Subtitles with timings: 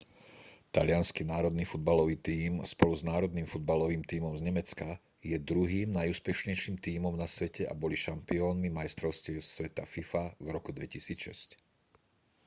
[0.73, 4.87] taliansky národný futbalový tím spolu s národným futbalovým tímom z nemecka
[5.31, 11.53] je druhým najúspešnejším tímom na svete a boli šampiónmi majstrovstiev sveta fifa v roku 2006